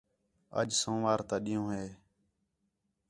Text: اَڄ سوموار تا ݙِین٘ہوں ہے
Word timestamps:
اَڄ 0.59 0.69
سوموار 0.81 1.19
تا 1.29 1.37
ݙِین٘ہوں 1.45 1.69
ہے 1.75 1.87